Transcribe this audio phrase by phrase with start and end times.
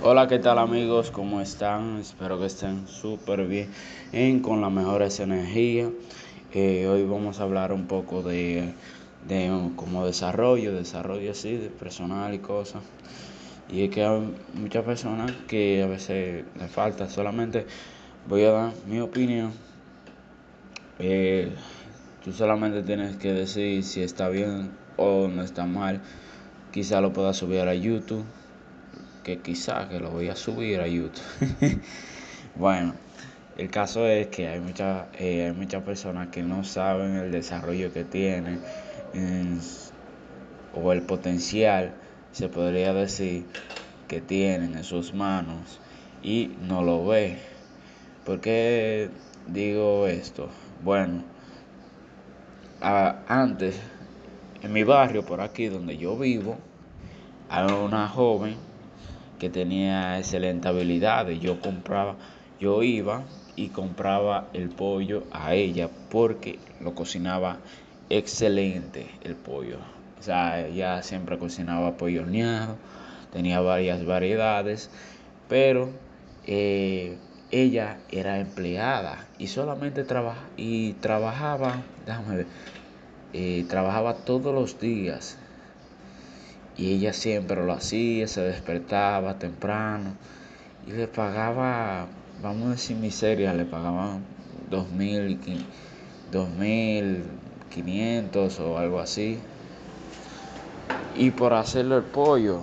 [0.00, 1.10] Hola, ¿qué tal amigos?
[1.10, 1.98] ¿Cómo están?
[1.98, 5.90] Espero que estén súper bien, con las mejores energías.
[6.54, 8.74] Eh, hoy vamos a hablar un poco de,
[9.26, 12.80] de como desarrollo, desarrollo así, de personal y cosas.
[13.68, 17.66] Y es que hay muchas personas que a veces les falta, solamente
[18.28, 19.50] voy a dar mi opinión.
[21.00, 21.50] Eh,
[22.22, 26.00] tú solamente tienes que decir si está bien o no está mal.
[26.70, 28.24] Quizá lo puedas subir a YouTube
[29.28, 31.20] que quizá que lo voy a subir a YouTube.
[32.56, 32.94] bueno,
[33.58, 37.92] el caso es que hay, muchas eh, hay muchas personas que no saben el desarrollo
[37.92, 38.62] que tienen
[40.72, 41.92] o el potencial,
[42.32, 43.44] se podría decir,
[44.06, 45.78] que tienen en sus manos
[46.22, 47.36] y no lo ve.
[48.24, 49.10] ¿Por qué
[49.46, 50.48] digo esto?
[50.82, 51.22] Bueno,
[52.80, 53.78] antes,
[54.62, 56.56] en mi barrio, por aquí donde yo vivo,
[57.50, 58.56] hay una joven
[59.38, 61.28] que tenía excelente habilidad.
[61.28, 62.16] Yo compraba,
[62.60, 63.22] yo iba
[63.56, 67.58] y compraba el pollo a ella porque lo cocinaba
[68.10, 69.78] excelente el pollo.
[70.18, 72.76] O sea, ella siempre cocinaba pollo horneado,
[73.32, 74.90] tenía varias variedades,
[75.48, 75.90] pero
[76.44, 77.16] eh,
[77.50, 82.46] ella era empleada y solamente trabaja y trabajaba, déjame ver,
[83.32, 85.38] eh, trabajaba todos los días
[86.78, 90.12] y ella siempre lo hacía, se despertaba temprano
[90.86, 92.06] y le pagaba,
[92.40, 94.22] vamos a decir miseria, le pagaban
[94.70, 95.40] dos mil,
[96.30, 97.24] dos mil
[97.68, 99.40] quinientos o algo así.
[101.16, 102.60] Y por hacerle el pollo,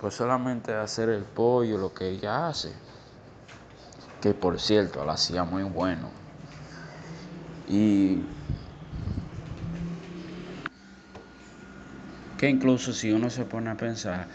[0.00, 2.72] pues solamente hacer el pollo, lo que ella hace,
[4.20, 6.08] que por cierto, lo hacía muy bueno.
[7.68, 8.18] Y
[12.38, 14.26] que incluso si uno se pone a pensar,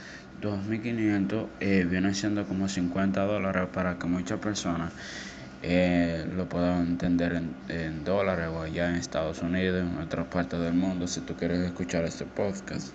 [0.42, 4.94] 2.500 eh, viene siendo como 50 dólares para que muchas personas
[5.62, 10.60] eh, lo puedan entender en, en, dólares o allá en Estados Unidos, en otras partes
[10.60, 12.94] del mundo, si tú quieres escuchar este podcast.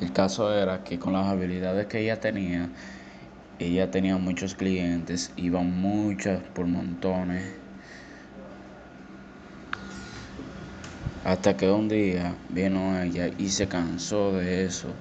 [0.00, 2.70] El caso era que con las habilidades que ella tenía,
[3.58, 7.60] ella tenía muchos clientes, iban muchas por montones
[11.24, 14.94] Hasta que un día vino ella y se cansó de eso.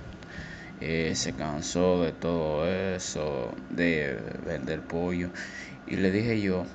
[0.81, 5.29] Eh, se cansó de todo eso, de vender pollo.
[5.87, 6.65] Y le dije yo,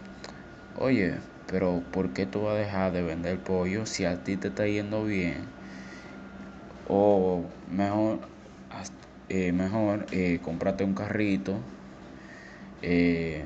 [0.77, 1.17] oye,
[1.47, 4.67] pero ¿por qué tú vas a dejar de vender pollo si a ti te está
[4.67, 5.47] yendo bien?
[6.87, 8.21] O mejor,
[9.29, 11.61] eh, mejor eh, cómprate un carrito.
[12.83, 13.45] Eh,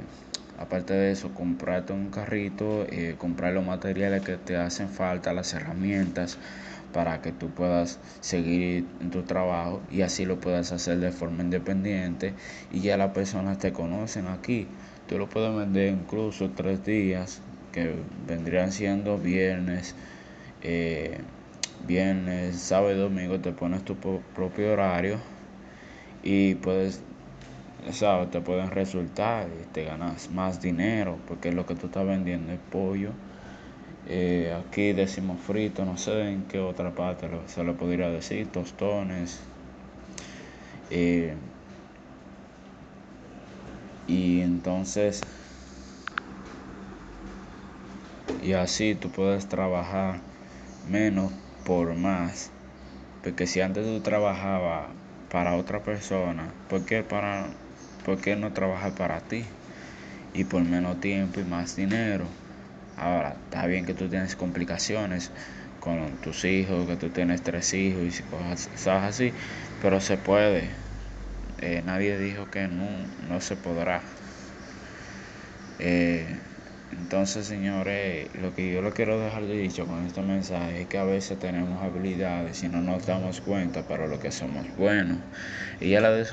[0.59, 5.55] Aparte de eso, comprarte un carrito, eh, comprar los materiales que te hacen falta, las
[5.55, 6.37] herramientas
[6.93, 11.43] para que tú puedas seguir en tu trabajo y así lo puedas hacer de forma
[11.43, 12.35] independiente
[12.73, 14.67] y ya las personas te conocen aquí.
[15.07, 17.41] Tú lo puedes vender incluso tres días,
[17.73, 17.95] que
[18.27, 19.95] vendrían siendo viernes,
[20.63, 21.21] eh,
[21.87, 25.19] viernes, sábado y domingo, te pones tu propio horario
[26.23, 27.01] y puedes
[27.93, 28.31] ¿sabes?
[28.31, 32.61] Te pueden resultar y te ganas más dinero porque lo que tú estás vendiendo es
[32.71, 33.13] pollo.
[34.07, 39.41] Eh, aquí decimos frito, no sé en qué otra parte se le podría decir, tostones.
[40.91, 41.35] Eh,
[44.07, 45.25] y entonces,
[48.41, 50.23] y así tú puedes trabajar
[50.89, 51.33] menos
[51.65, 52.53] por más.
[53.23, 54.91] Porque si antes tú trabajabas
[55.31, 57.51] para otra persona, ¿por qué para
[58.09, 59.45] ¿por qué no trabajar para ti?
[60.33, 62.25] Y por menos tiempo y más dinero.
[62.97, 65.31] Ahora, está bien que tú tienes complicaciones
[65.79, 69.31] con tus hijos, que tú tienes tres hijos y cosas así,
[69.83, 70.71] pero se puede.
[71.61, 72.89] Eh, nadie dijo que no,
[73.29, 74.01] no se podrá.
[75.79, 76.35] Eh,
[76.99, 80.97] entonces, señores, lo que yo le quiero dejar de dicho con este mensaje es que
[80.97, 85.19] a veces tenemos habilidades y no nos damos cuenta para lo que somos buenos.
[85.79, 86.27] Y ya la de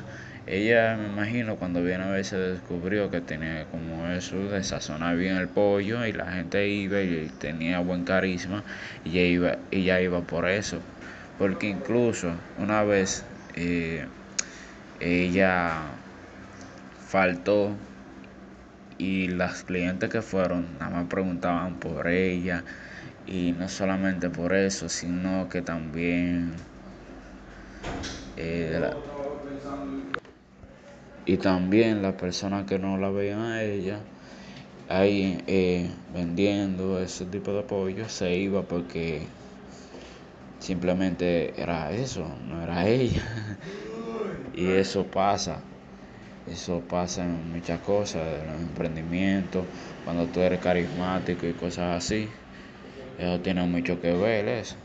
[0.48, 5.18] ella, me imagino, cuando viene a ver se descubrió que tenía como eso de sazonar
[5.18, 8.64] bien el pollo y la gente iba y tenía buen carisma
[9.04, 10.82] y ella iba, ella iba por eso.
[11.38, 13.26] Porque incluso una vez
[13.56, 14.06] eh,
[15.00, 15.82] ella
[17.08, 17.78] faltó
[18.98, 22.64] y las clientes que fueron nada más preguntaban por ella
[23.28, 26.54] y no solamente por eso, sino que también
[28.38, 28.90] eh,
[31.26, 34.00] y también las personas que no la veían a ella
[34.88, 39.30] ahí eh, vendiendo ese tipo de pollo se iba porque
[40.60, 43.22] simplemente era eso, no era ella.
[44.54, 45.64] Y eso pasa,
[46.46, 49.68] eso pasa en muchas cosas, en los emprendimientos,
[50.04, 52.30] cuando tú eres carismático y cosas así.
[53.18, 54.78] Eso tiene mucho que ver eso.